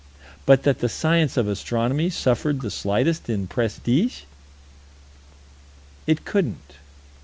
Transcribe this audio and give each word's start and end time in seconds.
But 0.47 0.63
that 0.63 0.79
the 0.79 0.89
science 0.89 1.37
of 1.37 1.47
Astronomy 1.47 2.09
suffered 2.09 2.61
the 2.61 2.71
slightest 2.71 3.29
in 3.29 3.45
prestige? 3.45 4.21
It 6.07 6.25
couldn't. 6.25 6.77